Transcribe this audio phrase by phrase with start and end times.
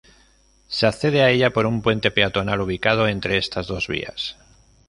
[0.67, 4.35] Se accede a ella por un puente peatonal ubicado entre estas dos vías.